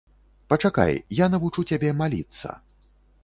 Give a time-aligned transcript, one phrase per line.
[0.51, 2.47] Пачакай, я навучу цябе маліцца.